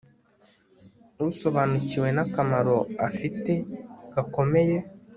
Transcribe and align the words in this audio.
usobanukiwe 1.29 2.09
nakamaro 2.15 2.77
afite 3.07 3.51
gakomeye 4.13 4.77